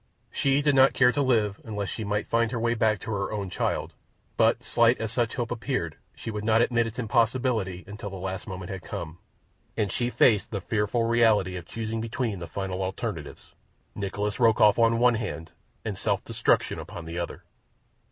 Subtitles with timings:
[0.31, 3.31] She did not care to live unless she might find her way back to her
[3.31, 3.93] own child,
[4.35, 8.15] but slight as such a hope appeared she would not admit its impossibility until the
[8.15, 9.19] last moment had come,
[9.77, 15.13] and she faced the fearful reality of choosing between the final alternatives—Nikolas Rokoff on one
[15.21, 15.51] hand
[15.85, 17.43] and self destruction upon the other.